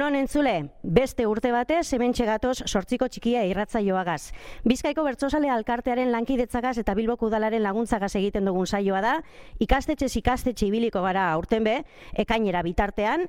[0.00, 4.30] Egunon entzule, beste urte batez, hemen txegatoz sortziko txikia irratzaioagaz.
[4.64, 9.10] Bizkaiko bertsozale alkartearen lankidetzagaz eta Bilboko udalaren laguntzagaz egiten dugun saioa da,
[9.60, 11.74] ikastetxe ikastetxe ibiliko gara aurten be,
[12.16, 13.26] ekainera bitartean,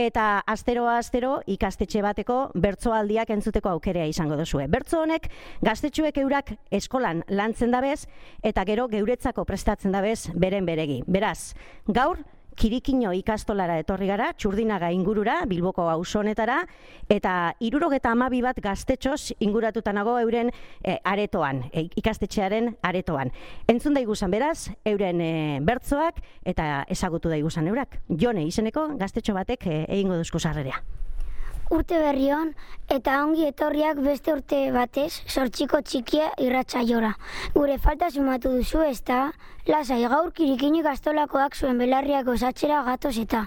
[0.00, 4.64] eta asteroa astero ikastetxe bateko bertsoaldiak entzuteko aukerea izango duzue.
[4.72, 5.28] Bertso honek
[5.60, 8.06] gaztetxuek eurak eskolan lantzen dabez,
[8.40, 11.02] eta gero geuretzako prestatzen dabez beren beregi.
[11.04, 11.52] Beraz,
[11.84, 12.24] gaur,
[12.56, 16.60] kirikino ikastolara etorri gara, txurdinaga ingurura, bilboko hausonetara,
[17.10, 20.50] eta irurogeta amabi bat gaztetxoz inguratuta euren
[20.82, 23.30] e, aretoan, e, ikastetxearen aretoan.
[23.68, 28.00] Entzun da igusan beraz, euren e, bertzoak, eta ezagutu da igusan eurak.
[28.08, 30.82] Jone, izeneko gaztetxo batek e, egingo duzko sarrerea
[31.74, 32.52] urte berrion
[32.94, 37.14] eta ongi etorriak beste urte batez sortxiko txikia irratsaiora.
[37.54, 39.20] Gure falta sumatu duzu ez da,
[39.66, 43.46] lasai gaur kirikini gaztolakoak zuen belarriak osatxera gatoz eta.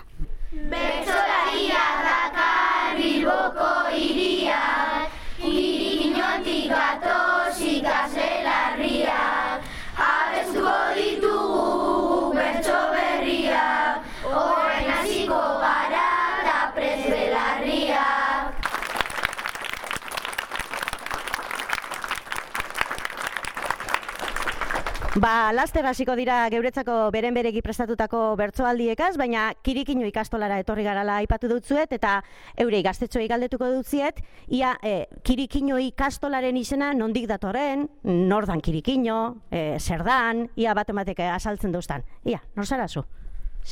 [0.51, 4.96] Bertzolaria dakar bilboko iriak,
[25.17, 31.49] Ba, laste hasiko dira geuretzako beren beregi prestatutako bertsoaldiekaz, baina kirikino ikastolara etorri garala aipatu
[31.49, 32.19] dutzuet, eta
[32.61, 34.21] eurei gaztetxoei galdetuko dutziet,
[34.53, 39.17] ia e, kirikino ikastolaren izena nondik datorren, nordan kirikino,
[39.49, 42.05] e, zer dan, ia bat ematek asaltzen duztan.
[42.29, 43.01] Ia, nor zara zu?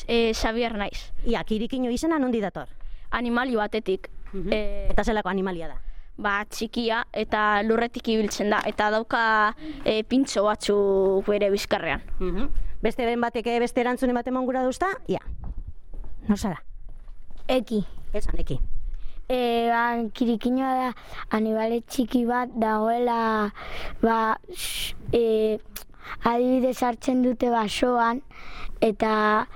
[0.07, 1.11] E, Xabier naiz.
[1.29, 2.73] Ia, kirikino izena nondik dator?
[3.11, 4.09] Animali batetik.
[4.33, 4.63] Mm
[4.95, 5.77] Eta zelako animalia da?
[6.17, 9.23] Ba, txikia eta lurretik ibiltzen da eta dauka
[9.83, 10.77] e, pintxo batzu
[11.27, 12.05] bere bizkarrean.
[12.19, 12.53] Mm
[12.85, 14.91] Beste den batek beste erantzun ematen mongura duzta?
[15.09, 15.21] Ia.
[16.27, 16.59] No zara?
[17.49, 17.79] Eki.
[18.13, 18.59] Esan, eki.
[19.25, 19.37] E,
[19.71, 20.89] ba, kirikinoa da
[21.33, 23.49] anibale txiki bat dagoela
[24.03, 24.37] ba,
[25.09, 25.57] e,
[26.23, 28.21] adibidez hartzen dute basoan
[28.83, 29.47] eta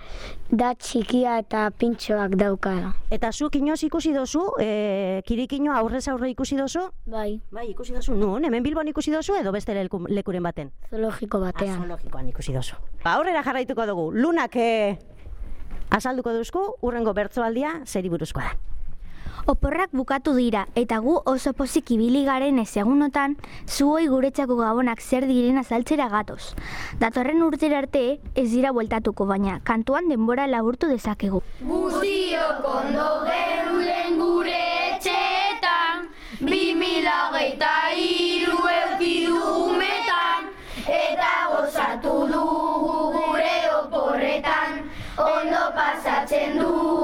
[0.50, 2.94] da txikia eta pintxoak daukala.
[3.14, 6.88] Eta zu kinoz ikusi dozu, e, kirikino aurrez aurre ikusi dozu?
[7.06, 7.42] Bai.
[7.52, 10.72] Bai, ikusi dozu, nun, hemen Bilbon ikusi dozu edo beste lekuren baten?
[10.90, 11.76] Zoologiko batean.
[11.76, 12.80] Ah, zoologikoan ikusi dozu.
[13.04, 14.98] Ba, aurrera jarraituko dugu, lunak e,
[15.92, 18.79] azalduko duzku, urrengo bertzoaldia, zeri buruzkoa da.
[19.48, 25.58] Oporrak bukatu dira eta gu oso pozik ibili garen ezagunotan zuoi guretzako gabonak zer diren
[25.62, 26.56] azaltzera gatoz.
[27.00, 31.42] Datorren urtera arte ez dira bueltatuko baina kantuan denbora laburtu dezakegu.
[31.62, 34.60] Guztiok ondo gerulen gure
[34.92, 36.10] etxeetan,
[36.42, 40.52] bi mila geita iru eukidumetan,
[40.86, 44.84] eta gozatu dugu gure oporretan,
[45.18, 46.99] ondo pasatzen dugu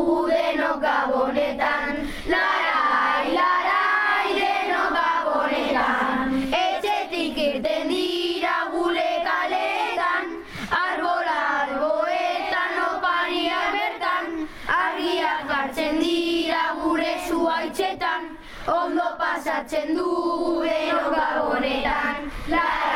[21.65, 22.31] Mohammedan.
[22.47, 22.94] La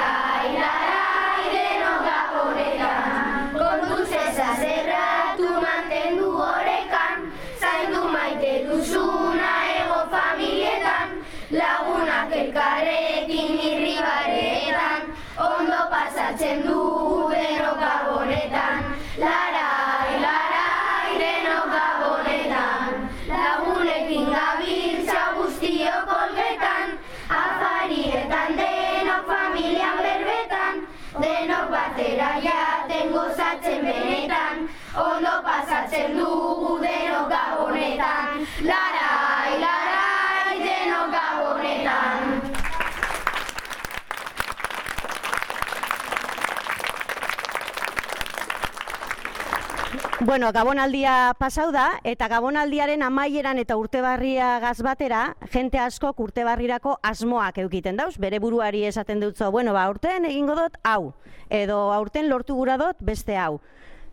[50.30, 57.58] Bueno, gabonaldia pasau da, eta gabonaldiaren amaieran eta urtebarria gaz batera, jente askok urtebarrirako asmoak
[57.64, 61.16] eukiten dauz, bere buruari esaten dutzo, bueno, ba, aurten egingo dut hau,
[61.50, 63.58] edo aurten lortu gura dut beste hau.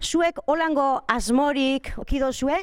[0.00, 2.62] Zuek holango asmorik okido zue,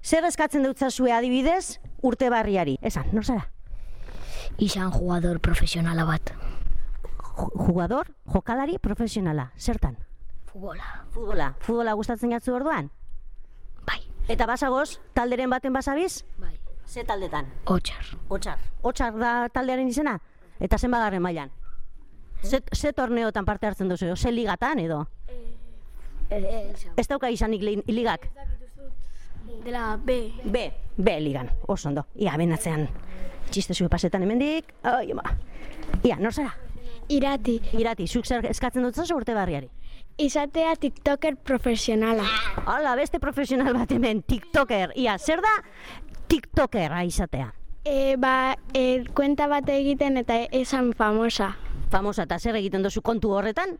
[0.00, 2.78] zer eskatzen dutza zue adibidez urtebarriari?
[2.80, 3.50] Esan, nor zara?
[4.56, 6.32] Izan jugador profesionala bat.
[7.36, 9.98] Ju- Jugador, jokalari profesionala, zertan?
[10.56, 10.84] Futbola.
[11.12, 11.46] Futbola.
[11.60, 12.86] Futbola gustatzen jatzu orduan?
[13.84, 13.98] Bai.
[14.32, 16.22] Eta basagoz, talderen baten basabiz?
[16.40, 16.54] Bai.
[16.88, 17.50] Ze taldetan?
[17.66, 18.06] Otxar.
[18.32, 18.58] Otsar.
[18.80, 20.14] Otsar da taldearen izena?
[20.60, 21.50] Eta zenbagarren mailan?
[22.42, 24.14] Ze, ze torneotan parte hartzen duzu?
[24.16, 25.02] Ze ligatan edo?
[26.96, 28.24] Ez dauka izanik li- ligak?
[29.64, 30.32] Dela B.
[30.44, 32.06] B, B ligan, oso ondo.
[32.16, 32.88] Ia, benatzean,
[33.50, 34.72] txiste zue pasetan hemendik.
[34.82, 35.36] Ai, ama.
[36.02, 36.54] Ia, nor zara?
[37.08, 37.60] Irati.
[37.78, 39.68] Irati, zuk zer eskatzen dut zazu urte barriari.
[40.18, 42.24] Izatea tiktoker profesionala.
[42.64, 44.94] Hala, beste profesional bat hemen, tiktoker.
[44.96, 45.52] Ia, zer da
[46.26, 47.52] tiktokera izatea?
[47.86, 51.52] E, ba, e, kuenta bat egiten eta esan famosa.
[51.92, 53.76] Famosa, eta zer egiten duzu kontu horretan?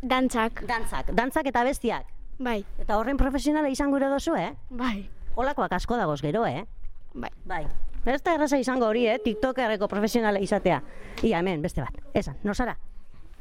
[0.00, 0.64] Dantzak.
[0.68, 2.08] Dantzak, dantzak eta bestiak.
[2.40, 2.62] Bai.
[2.80, 4.54] Eta horren profesionala izan gure dozu, eh?
[4.70, 5.10] Bai.
[5.36, 6.64] Olakoak asko dagoz gero, eh?
[7.12, 7.30] Bai.
[7.44, 7.64] Bai.
[8.06, 9.18] Ez da erraza izango hori, eh?
[9.22, 10.82] TikTokerreko profesionala izatea.
[11.22, 11.96] Ia, hemen, beste bat.
[12.14, 12.76] Esan, no zara?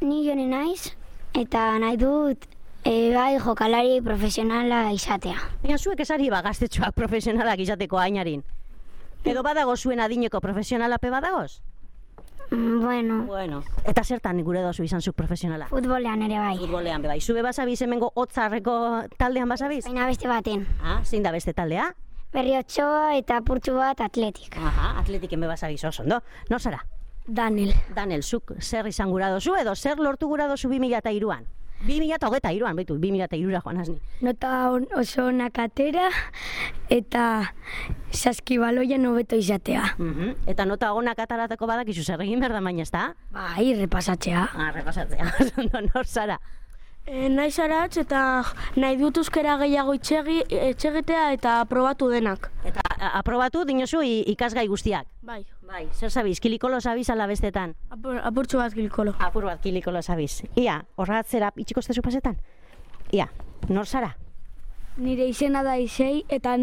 [0.02, 0.94] Ni jone naiz,
[1.34, 2.46] eta nahi dut
[2.84, 5.38] e, bai jokalari profesionala izatea.
[5.64, 8.44] Baina zuek esari ba gaztetxoak profesionalak izateko ainarin.
[9.26, 11.62] Edo badago zuen adineko profesionalape badagoz?
[12.52, 13.64] Mm, Bueno, Bueno.
[13.86, 15.68] Eta zertan gure dozu izan zuk profesionala?
[15.68, 16.58] futbolean ere bai.
[16.58, 17.20] Futbolean, bai.
[17.22, 19.84] Zube basabiz hemengo hotzarreko taldean basabiz?
[19.86, 20.66] Baina beste baten.
[20.82, 21.94] Ah, zein da beste taldea?
[22.34, 24.58] Berriotxoa eta purtsu bat atletik.
[24.58, 26.22] Aha, atletiken be basabiz oso, ondo?
[26.50, 26.84] No zara?
[27.26, 27.74] Daniel.
[27.96, 31.48] Daniel, zuk zer izan gura dozu edo zer lortu gura dozu 2003an?
[31.88, 33.98] 2023an, baitu, 2003ra joan azni.
[34.22, 36.10] Nota on, oso onak atera
[36.92, 37.24] eta
[38.12, 39.96] saskibaloian hobeto izatea.
[39.98, 40.34] Mhm.
[40.52, 43.14] Eta nota onak ataratako badakizu zer egin behar da baina, ez da?
[43.31, 44.50] Bai, repasatzea.
[44.54, 45.34] Ah, repasatzea,
[45.64, 46.40] ondo, nor zara?
[47.06, 48.44] E, nahi zaratz eta
[48.75, 52.51] nahi dut euskara gehiago itxegi, etxegitea eta probatu denak.
[52.66, 55.07] Eta aprobatu dinozu ikasgai guztiak.
[55.22, 55.44] Bai.
[55.69, 57.75] Bai, zer zabiz, kilikolo zabiz ala bestetan?
[57.94, 59.13] Apur, apurtxo bat gilkolo.
[59.22, 60.44] Apur bat kilikolo zabiz.
[60.57, 62.40] Ia, horratzera itxiko estezu pasetan?
[63.13, 63.28] Ia,
[63.69, 64.16] nor zara?
[64.98, 66.56] Nire izena da isei eta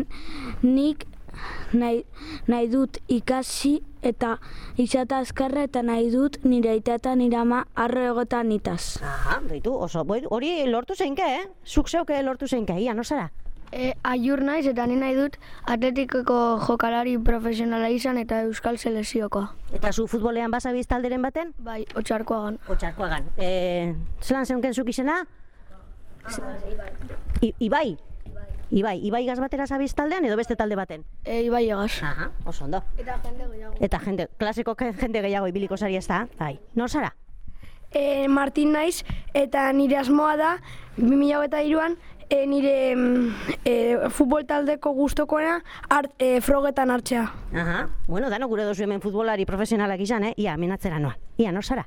[0.62, 1.06] nik
[1.72, 2.02] nahi,
[2.50, 4.36] nahi dut ikasi eta
[4.80, 9.02] izata azkarra eta nahi dut nire aita eta nire ama arro egotan itaz.
[9.02, 11.48] Aha, baitu, oso, boi, hori lortu zeinke, eh?
[11.66, 13.30] Zuk zeuke lortu zeinke, ia, nor zara?
[13.72, 15.36] E, aiur naiz eta ni nahi dut
[15.66, 19.42] atletikoko jokalari profesionala izan eta euskal selezioko.
[19.74, 21.52] Eta zu futbolean basabiz talderen baten?
[21.58, 22.60] Bai, otxarkoagan.
[22.70, 23.32] Otxarkoagan.
[23.36, 25.24] E, zelan zeunken zuk izena?
[27.42, 27.96] I, ibai.
[28.70, 31.04] Ibai, Ibai gaz batera zabiz taldean edo beste talde baten?
[31.24, 32.02] E, ibai egaz.
[32.02, 32.82] Aha, oso ondo.
[32.98, 33.76] Eta jende gehiago.
[33.80, 36.26] Eta jende, klaseko ke- jende gehiago ibiliko zari ez da?
[36.38, 36.58] Bai.
[36.74, 37.14] Nor zara?
[37.92, 39.04] E, Martin naiz
[39.34, 40.56] eta nire asmoa da
[40.98, 41.94] 2003an
[42.28, 43.28] e, nire mm,
[43.64, 43.74] e,
[44.10, 47.22] futbol taldeko gustokoena art, e, frogetan hartzea.
[47.54, 47.86] Aha.
[48.08, 50.34] Bueno, dano gure dozu hemen futbolari profesionalak izan, eh?
[50.36, 51.14] Ia, minatzera noan.
[51.38, 51.86] Ia, nor zara?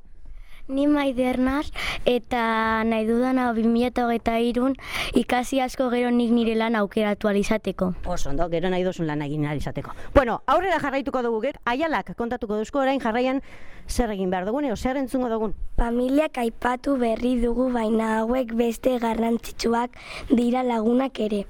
[0.70, 1.72] Ni maider naz,
[2.06, 4.76] eta nahi dudana 2008
[5.18, 7.88] ikasi asko gero nik nire lan aukeratu alizateko.
[8.06, 9.96] Oso ondo, gero nahi dozun lan egin ahal izateko.
[10.14, 13.42] Bueno, aurrera jarraituko dugu gek, aialak kontatuko duzko orain jarraian
[13.88, 15.56] zer egin behar dugun, edo zer entzungo dugun.
[15.82, 19.98] Familiak aipatu berri dugu baina hauek beste garrantzitsuak
[20.30, 21.48] dira lagunak ere.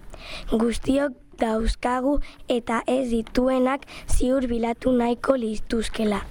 [0.54, 6.24] Guztiok dauzkagu eta ez dituenak ziur bilatu nahiko lituzkela.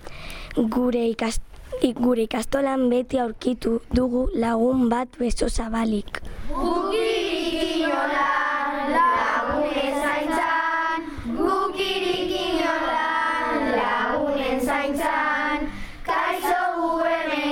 [0.56, 1.44] Gure ikast
[1.80, 6.20] gure ikastolan beti aurkitu dugu lagun bat beso zabalik.
[6.50, 11.00] Gukirik inolan lagunen zaintzan,
[11.38, 15.68] gukirik inolan lagunen zaintzan,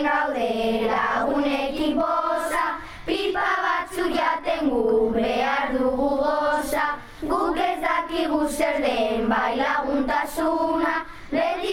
[0.07, 2.65] gaude lagunekin boza,
[3.07, 6.87] pipa batzuk jaten gu behar dugu goza,
[7.23, 10.95] guk ez dakigu zer den bai laguntasuna,
[11.31, 11.66] beti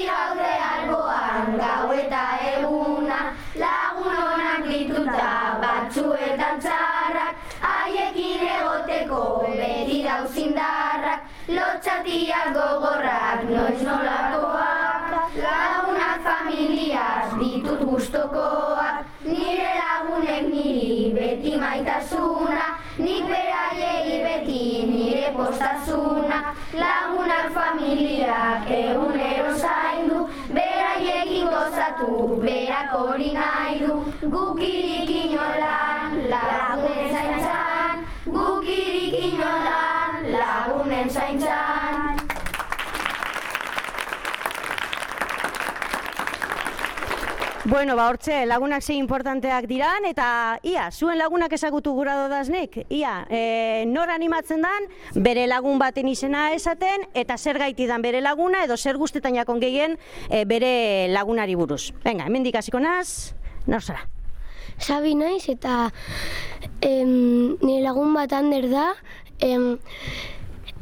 [1.33, 2.23] alboan gau eta
[2.53, 15.09] eguna, lagun onak dituta batzuetan txarrak, haiekin egoteko beti dauzindarrak, lotxatiak gogorrak, noiz nolakoak,
[15.41, 24.63] lagunak familiaz ditut gustokoak, nire lagunek niri beti maitasuna, nik beraiei beti
[24.93, 29.13] nire postasuna, lagunak familiak zaindu,
[29.53, 29.82] beraiekin
[32.03, 33.93] gozatu, berak hori nahi du,
[34.29, 41.82] gukirik inolan, lagunen zaintzan, gukirik inolan, lagunen zaintzan.
[47.65, 50.25] Bueno, ba, hortxe, lagunak zein importanteak diran, eta
[50.67, 56.49] ia, zuen lagunak ezagutu gura dodaznik, ia, e, nor animatzen dan, bere lagun baten izena
[56.51, 59.95] esaten, eta zer gaitidan bere laguna, edo zer guztetan jakon gehien
[60.27, 61.93] e, bere lagunari buruz.
[62.03, 63.33] Venga, hemen hasiko naz,
[63.65, 64.09] nor zara?
[64.77, 65.93] Sabi naiz eta
[66.81, 68.89] em, nire lagun bat ander da,
[69.39, 69.77] em,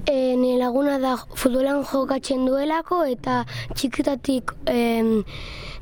[0.08, 3.44] e, nire laguna da futbolan jokatzen duelako eta
[3.76, 5.20] txikitatik em,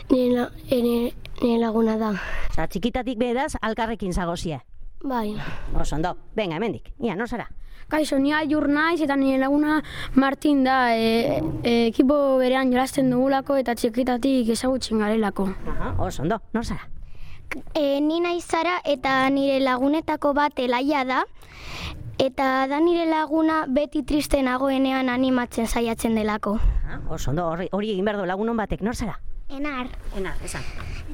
[0.10, 2.12] nire, la- nire, nire laguna da.
[2.50, 4.62] Osa, txikitatik beraz, alkarrekin zagozie.
[5.04, 5.36] Bai.
[5.80, 6.92] Oso ondo, venga, hemendik.
[7.00, 7.48] Ia, nor zara?
[7.90, 9.80] Kaixo, ni aiur naiz eta nire laguna
[10.14, 15.48] Martin da, e, e, ekipo berean jolasten dugulako eta txikitatik ezagutzen garelako.
[15.68, 16.86] Aha, oso ondo, nor zara?
[17.74, 21.24] E, ni naiz zara eta nire lagunetako bat elaia da.
[22.20, 26.60] Eta da nire laguna beti triste nagoenean animatzen saiatzen delako.
[26.86, 29.18] Aha, oso ondo, hori, hori egin behar du lagunon batek, nor zara?
[29.50, 29.88] Enar.
[30.16, 30.62] Ena, esan.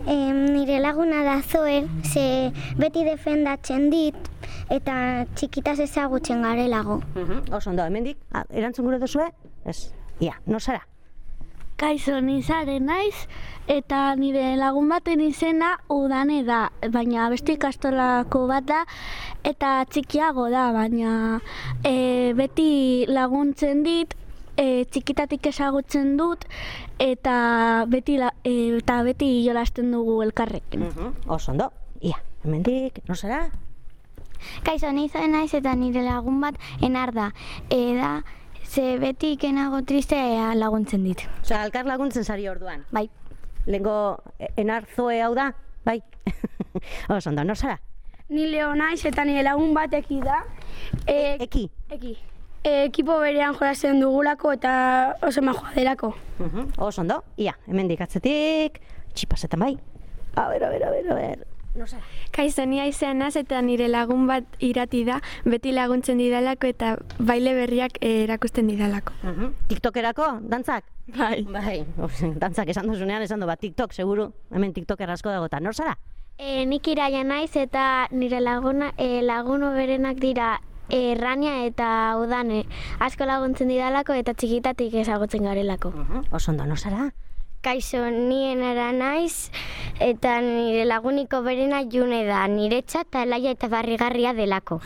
[0.08, 4.16] Em, nire laguna da zoe, ze beti defendatzen dit
[4.70, 7.00] eta txikitaz ezagutzen garelago.
[7.16, 8.18] Mhm, Oso ondo, hemendik,
[8.50, 9.30] erantzun gure duzue?
[9.66, 10.84] Ez, ia, nor zara?
[11.78, 13.28] Kaixo, ni zare naiz
[13.68, 18.84] eta nire lagun baten izena udane da, baina beste ikastolako bat da
[19.44, 21.42] eta txikiago da, baina
[21.84, 24.16] e, beti laguntzen dit,
[24.58, 26.46] e, txikitatik ezagutzen dut
[27.00, 30.88] eta beti, la, e, eta beti jolasten dugu elkarrekin.
[30.90, 31.72] Mhm, Oso ondo,
[32.02, 33.50] ia, hemendik, nor zara?
[34.64, 37.32] Kaixo, ni zare naiz eta nire lagun bat enar da.
[37.70, 38.24] E, da,
[38.64, 41.24] ze beti ikenago tristea laguntzen dit.
[41.42, 42.86] Osa, alkar laguntzen zari orduan.
[42.92, 43.10] Bai.
[43.66, 45.54] Lengo, e- enar zoe hau da?
[45.86, 46.02] Bai.
[47.10, 47.80] Oso ondo, nor zara?
[48.30, 50.44] Ni leo naiz eta nire lagun bateki da.
[51.08, 51.70] E, Eki.
[51.90, 52.18] eki.
[52.66, 54.72] E, ekipo berean jolasten dugulako eta
[55.22, 56.16] oso majoa delako.
[56.40, 58.80] Mhm, Oso ondo, ia, hemendik atzetik,
[59.14, 59.76] txipasetan bai.
[60.36, 61.46] A ber, a ber, a ber, a ber.
[61.86, 62.02] Zara?
[62.32, 67.54] Kaixo, ni aizean naz eta nire lagun bat irati da, beti laguntzen didalako eta baile
[67.54, 69.14] berriak eh, erakusten didalako.
[69.22, 69.54] Mhm.
[69.70, 70.90] TikTokerako, dantzak?
[71.16, 71.44] Bai.
[71.46, 71.86] Bai,
[72.42, 74.32] dantzak esan duzunean esan du bat TikTok, seguru.
[74.52, 76.00] Hemen TikToker asko dago eta nor zara?
[76.40, 82.66] E, nik iraia naiz eta nire laguna, e, laguno berenak dira errania eta udane
[83.00, 85.92] asko laguntzen didalako eta txikitatik ezagutzen garelako.
[85.92, 87.12] Mhm, Oso ondo, nor zara?
[87.66, 89.50] Kaixo, nien ara naiz
[90.00, 94.82] eta nire laguniko berena june da, niretza eta laia eta barrigarria delako.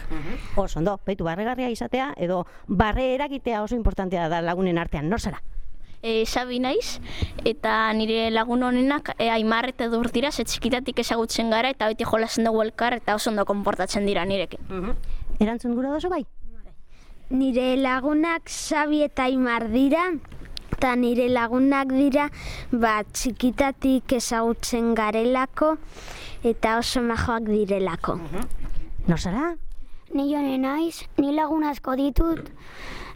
[0.56, 5.42] Oso ondo, baitu barregarria izatea edo barre eragitea oso importantea da lagunen artean, nor zara?
[6.02, 7.02] E, Sabi naiz,
[7.44, 12.08] eta nire lagun honenak e, aimar eta dur dira, ze txikitatik ezagutzen gara, eta beti
[12.08, 14.64] jolasen dugu elkar, eta oso ondo konportatzen dira nirekin.
[15.40, 16.26] Erantzun gura dozu bai?
[17.32, 20.10] Nire lagunak Xabi eta Aimar dira,
[20.76, 22.26] eta nire lagunak dira
[22.72, 25.78] ba, txikitatik ezagutzen garelako
[26.44, 28.18] eta oso majoak direlako.
[29.08, 29.54] Nor zara?
[30.12, 32.52] Ni jone naiz, ni lagun asko ditut,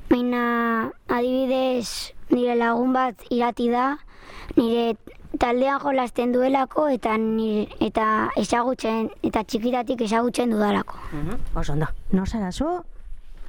[0.07, 0.43] baina
[1.09, 3.97] adibidez nire lagun bat irati da,
[4.55, 4.93] nire
[5.39, 10.99] taldean jolasten duelako eta nire, eta ezagutzen eta txikitatik ezagutzen dudalako.
[11.55, 12.69] Oso ondo, nor zara zu?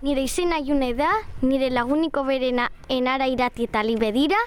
[0.04, 1.10] Nire izena june da,
[1.42, 4.40] nire laguniko berena enara irati eta libe dira,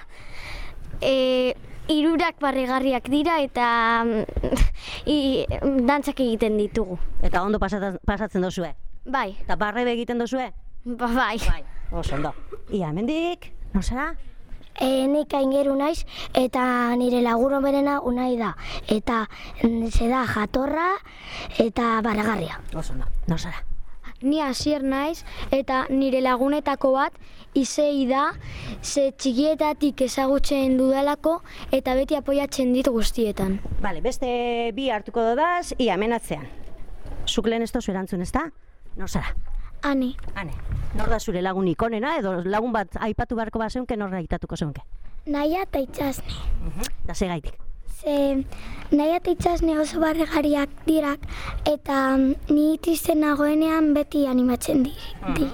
[1.01, 1.55] e,
[1.89, 4.67] irurak barregarriak dira eta mm,
[5.15, 5.45] i,
[5.87, 6.99] dantzak egiten ditugu.
[7.23, 8.73] Eta ondo pasatzen, pasatzen dozue?
[9.07, 10.51] Bai, Eta barre egiten dozue?
[10.85, 11.37] ba, bai.
[11.47, 11.63] Bai.
[11.91, 12.33] Oso ondo.
[12.69, 14.11] Ia, hemendik, nor zara?
[14.79, 16.05] E, nik aingeru naiz
[16.37, 18.53] eta nire laguno berena unai da.
[18.87, 19.25] Eta
[19.63, 20.91] mm, ze da jatorra
[21.57, 22.61] eta barregarria.
[22.75, 23.63] Oso ondo, nor zara?
[24.21, 27.17] Ni hasier naiz eta nire lagunetako bat
[27.57, 28.31] izei da,
[28.81, 31.39] ze txikietatik ezagutzen dudalako
[31.71, 33.59] eta beti apoiatzen dit guztietan.
[33.81, 34.29] Bale, beste
[34.77, 36.45] bi hartuko dodaz, ia, menatzean.
[37.27, 38.47] Zuk lehen ez dozu erantzun, ez da?
[38.97, 39.09] Nor
[39.83, 40.53] Ani, Hane,
[40.95, 44.81] nor da zure lagun ikonena, edo lagun bat aipatu beharko bat zeunke, nor aitatuko zeunke?
[45.27, 46.33] naia eta itxasne.
[47.05, 47.55] Da ze gaitik.
[47.99, 48.43] Ze
[48.91, 51.23] naia eta itxasne oso barregariak dirak
[51.65, 54.93] eta mm, ni triste nagoenean beti animatzen di.
[55.35, 55.49] di.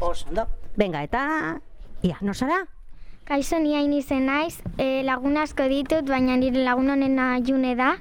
[0.00, 0.46] Oso ondo.
[0.76, 1.60] Venga, eta...
[2.02, 2.62] Ia, nor zara?
[3.28, 7.98] Kaixo ni hain izen naiz, e, lagun asko ditut, baina nire lagun honena june da.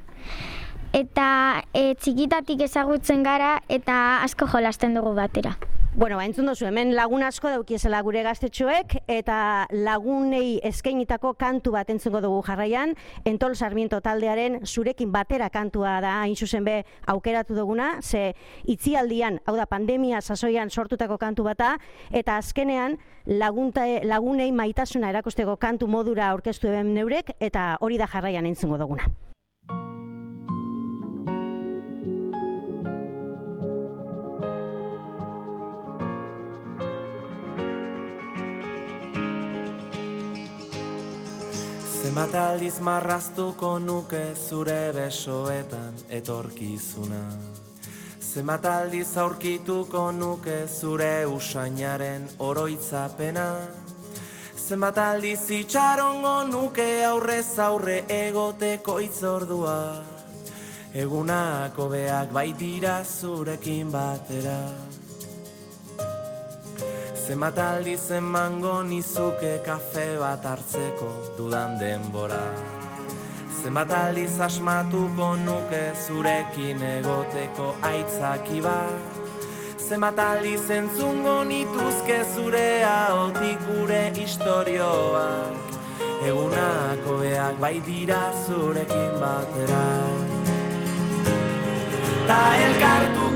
[0.89, 5.51] Eta e, txikitatik ezagutzen gara eta asko jolasten dugu batera.
[5.93, 11.89] Bueno, ba, entzun dozu, hemen lagun asko daukiezela gure gaztetxoek, eta lagunei eskainitako kantu bat
[11.93, 18.01] entzungo dugu jarraian, Entol Sarmiento taldearen zurekin batera kantua da hain zuzen be aukeratu duguna,
[18.01, 18.34] ze
[18.65, 21.75] itzialdian, hau da pandemia sasoian sortutako kantu bata,
[22.10, 28.46] eta azkenean lagunta, lagunei maitasuna erakusteko kantu modura aurkeztu eben neurek, eta hori da jarraian
[28.46, 29.10] entzungo duguna.
[42.19, 47.21] Zenbat aldiz marraztuko nuke zure besoetan etorkizuna.
[48.19, 53.47] Zenbat aldiz aurkituko nuke zure usainaren oroitzapena.
[54.67, 59.79] Zenbat aldiz itxarongo nuke aurrez aurre egoteko itzordua
[60.91, 64.59] Egunako beak baitira zurekin batera
[67.29, 72.39] Zenbat aldiz emango nizuke kafe bat hartzeko dudan denbora?
[73.62, 79.21] Zenbat aldiz asmatuko nuke zurekin egoteko aitzaki bat?
[79.77, 85.77] Zenbat aldiz entzungo nituzke zure ahotik gure istorioak?
[86.31, 89.86] Egunako beak bai dira zurekin batera.
[92.25, 92.43] Ta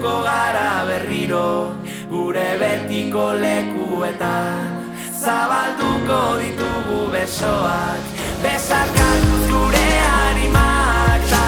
[0.03, 1.75] elkartuko gara berriro
[2.09, 4.83] gure betiko lekuetan.
[5.23, 8.01] Zabalduko ditugu besoak
[8.43, 11.45] Besarkatuz gure animak Ta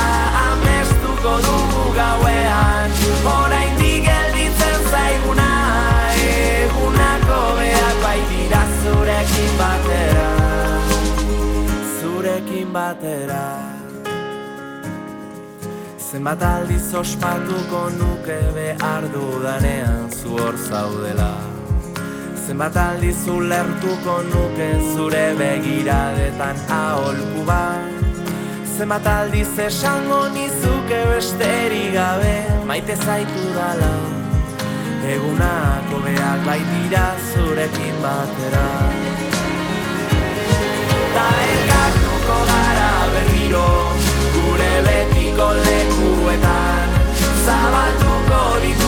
[0.48, 2.90] amestuko dugu gauean.
[3.36, 5.52] Oraindik gelditzen zaiguna
[6.16, 10.30] Egunako beak bai dira zurekin batera.
[12.00, 13.75] Zurekin batera
[16.16, 21.34] Zenbat aldiz ospatuko nuke behar dudanean zu hor zaudela.
[22.48, 28.06] Zenbat aldiz ulertuko nuke zure begiradetan aholku bat.
[28.78, 32.36] Zenbat aldiz esango nizuke besterik gabe
[32.70, 33.92] maite zaitu dala.
[35.16, 38.70] Egunako beak baitira zurekin batera.
[41.18, 43.85] Ta elkartuko gara berriro
[45.36, 46.90] betiko lekuetan
[47.46, 48.85] Zabaltuko ditugu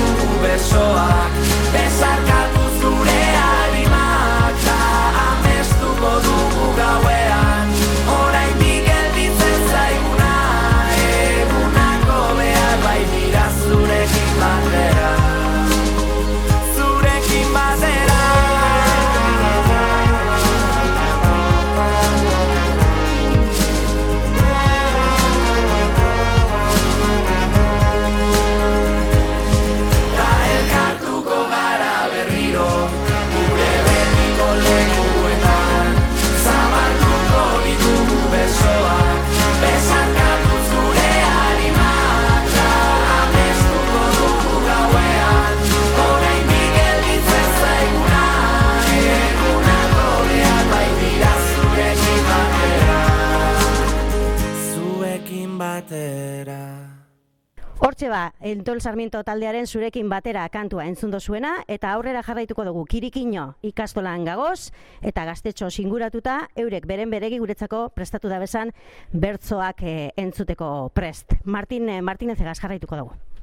[58.07, 63.57] Hortxe ba, Entol Sarmiento taldearen zurekin batera kantua entzundo zuena, eta aurrera jarraituko dugu kirikino
[63.67, 64.71] ikastolan gagoz,
[65.03, 68.71] eta gaztetxo singuratuta, eurek beren beregi guretzako prestatu da bezan
[69.11, 71.35] bertzoak eh, entzuteko prest.
[71.43, 73.36] Martin, eh, Martinez egaz jarraituko dugu.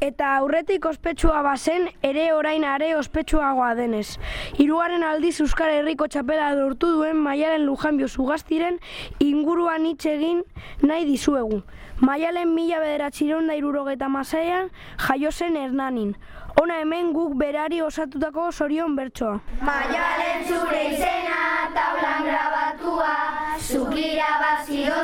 [0.00, 4.18] Eta aurretik ospetsua bazen, ere orain are ospetsuagoa denez.
[4.54, 8.78] Hirugarren aldiz Euskal Herriko txapela lortu duen Maialen Lujanbio Zugastiren
[9.18, 10.44] inguruan hitz egin
[10.86, 11.64] nahi dizuegu.
[11.98, 14.70] Maialen mila bederatzireun da irurogeta masaian
[15.08, 16.14] jaio zen Hernanin.
[16.62, 19.40] Ona hemen guk berari osatutako sorion bertsoa.
[19.66, 23.12] Maialen zure izena taulan grabatua
[23.58, 25.02] Zukira bazio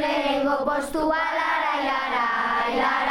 [0.00, 3.09] lehenengo postua Larai, larai, larai,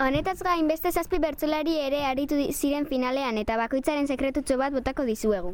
[0.00, 5.52] Honetaz gain beste zazpi bertsolari ere aritu ziren finalean eta bakoitzaren sekretutxo bat botako dizuegu.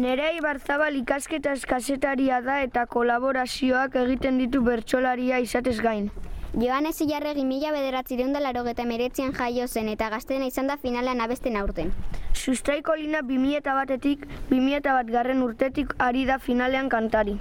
[0.00, 6.08] Nerei Barzabal ikasketa eskazetaria da eta kolaborazioak egiten ditu bertsolaria izatez gain.
[6.54, 11.60] Joanes Ilarregi mila bederatzireun da larogeta meretzian jaio zen eta gaztena izan da finalean abesten
[11.60, 11.92] aurten.
[12.32, 17.36] Sustraiko lina 2000 batetik 2000 bat garren urtetik ari da finalean kantari.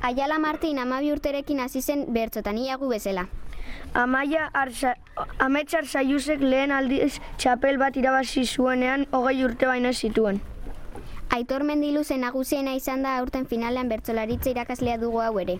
[0.00, 3.28] Aiala Martin amabi urterekin hasi zen bertzotan iagu bezala.
[3.94, 4.96] Amaia Arsa,
[5.38, 10.40] Ametsar Saiusek lehen aldiz txapel bat irabazi zuenean hogei urte baino ez zituen.
[11.36, 15.58] Aitor Mendiluze nagusiena izan da aurten finalean bertsolaritza irakaslea dugu hau ere.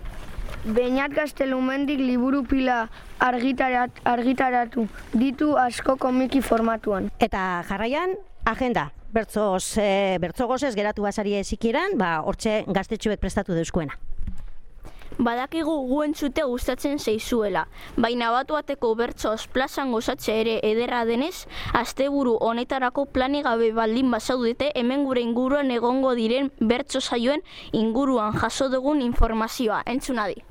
[0.65, 2.87] Beñat Gaztelumendik liburu pila
[3.19, 7.11] argitarat, argitaratu ditu asko komiki formatuan.
[7.19, 8.89] Eta jarraian, agenda.
[9.13, 13.95] Bertzoz, e, bertzogozez geratu basari ezikieran, ba, hortxe gaztetxuek prestatu deuskuena.
[15.17, 17.63] Badakigu gu entzute gustatzen zeizuela,
[17.97, 21.47] baina batuateko bertsoz plazan gozatze ere ederra denez,
[21.79, 27.41] asteburu honetarako plani gabe baldin bazaudete hemen gure inguruan egongo diren bertso saioen
[27.73, 30.46] inguruan jaso dugun informazioa, entzunadi.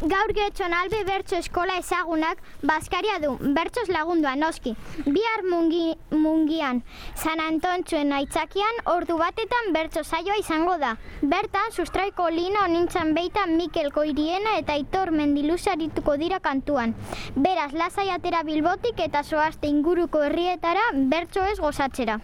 [0.00, 4.72] Gaur getxon albe bertso eskola ezagunak Baskaria du, bertsos lagundua noski.
[5.04, 6.80] Bihar mungi, mungian,
[7.14, 10.94] San Antontzuen aitzakian, ordu batetan bertso saioa izango da.
[11.20, 16.96] Bertan, sustraiko lina onintzan beita Mikel Koiriena eta Aitor Mendiluza arituko dira kantuan.
[17.36, 22.22] Beraz, lasai atera bilbotik eta zoazte inguruko herrietara bertso ez gozatzera.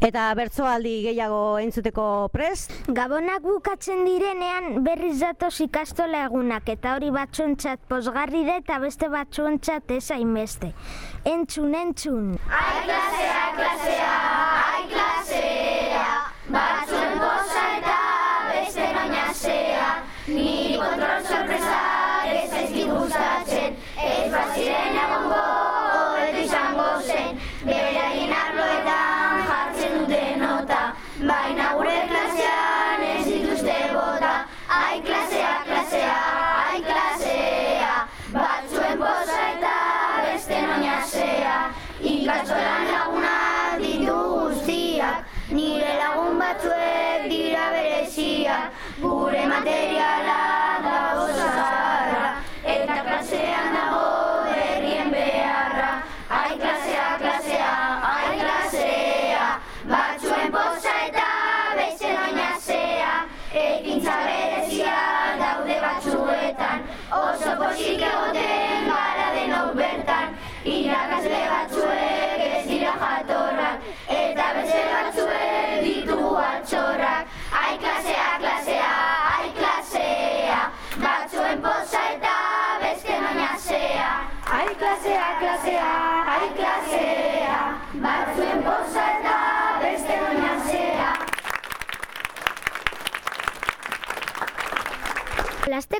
[0.00, 2.72] Eta bertsoaldi gehiago entzuteko prest?
[2.96, 9.92] Gabonak bukatzen direnean berriz datoz ikastola egunak eta hori batzuentzat posgarri da eta beste batzuentzat
[9.98, 10.72] ez hainbeste.
[11.28, 12.34] Entzun, entzun!
[12.48, 14.12] Ai klasea, klasea,
[14.72, 16.12] ai klasea,
[16.48, 17.59] batzuen poza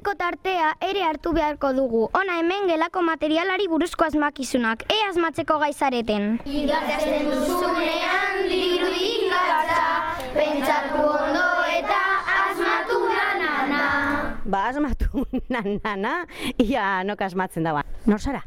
[0.00, 2.08] Lasteko tartea ere hartu beharko dugu.
[2.16, 4.84] Ona hemen gelako materialari buruzko asmakizunak.
[4.88, 6.38] E asmatzeko gaizareten.
[6.48, 11.44] Idazten duzunean dirudik gartza, pentsatu ondo
[11.76, 11.98] eta
[12.46, 13.82] asmatu nanana.
[14.46, 16.24] Ba, asmatu nanana,
[16.56, 17.84] ia nok asmatzen dagoa.
[18.06, 18.40] Nor zara?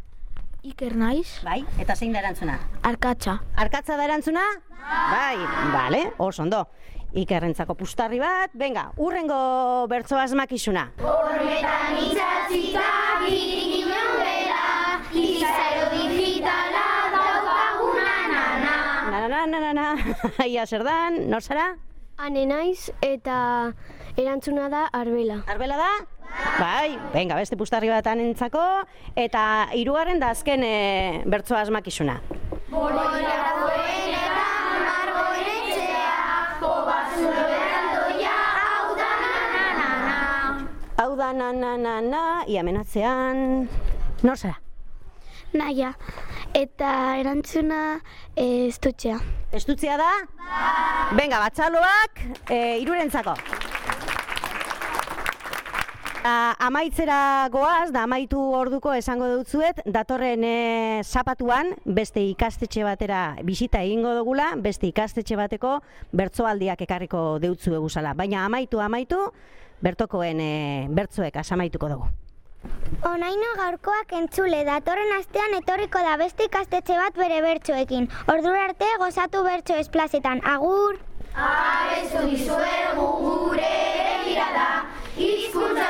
[0.63, 1.37] Iker naiz?
[1.45, 2.57] Bai, eta zein da erantzuna?
[2.81, 3.43] Arkatza.
[3.55, 4.41] Arkatza da erantzuna?
[4.81, 5.37] Bai,
[5.69, 6.65] bale, oso ondo.
[7.13, 10.87] Ikerrentzako pustarri bat, venga, urrengo bertso asmakizuna.
[10.97, 12.85] Hormetan itzatzita
[13.21, 14.63] girik inon bela,
[15.13, 18.79] izaro digitala daukagu nanana.
[19.11, 21.75] Na, na, na, na, na, na, ia zer dan, nor zara?
[22.17, 23.37] Ane naiz eta
[24.17, 25.43] erantzuna da arbela.
[25.45, 25.93] Arbela da?
[26.57, 28.65] Bai, venga, beste pustarri bat entzako,
[29.13, 30.75] eta hirugarren da azken e,
[31.29, 32.23] bertso asmakizuna.
[32.73, 33.82] Boloia
[41.13, 43.67] Hau da na na na na, ia menatzean,
[44.25, 44.55] nor zara?
[45.53, 45.91] Naia.
[46.57, 47.99] Eta erantzuna
[48.33, 49.19] eh, estutxea.
[49.53, 50.09] Estutzea da?
[51.13, 53.37] Venga, batzaloak, e, irurentzako.
[56.25, 56.33] A,
[56.65, 60.57] amaitzera goaz, da amaitu orduko esango dutzuet, datorren e,
[61.05, 65.77] zapatuan, beste ikastetxe batera bisita egingo dugula, beste ikastetxe bateko
[66.09, 68.17] bertsoaldiak ekarriko deutzu eguzala.
[68.17, 69.27] Baina amaitu, amaitu,
[69.81, 70.51] bertokoen e,
[70.89, 72.09] bertsoek asamaituko dugu.
[73.03, 78.07] Onaino gaurkoak entzule, datorren astean etorriko da beste ikastetxe bat bere bertsoekin.
[78.31, 80.43] Ordura arte gozatu bertso esplazetan.
[80.53, 80.99] Agur!
[81.33, 83.73] Abestu dizuegu gure
[84.23, 84.67] begirada,
[85.17, 85.89] hizkuntza